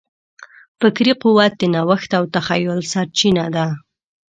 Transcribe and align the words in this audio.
فکري 0.79 1.13
قوت 1.21 1.51
د 1.57 1.63
نوښت 1.73 2.09
او 2.17 2.23
تخیل 2.35 2.79
سرچینه 2.91 3.45
ده. 3.55 3.67